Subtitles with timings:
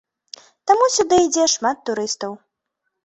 [0.71, 2.31] Таму сюды ідзе шмат турыстаў.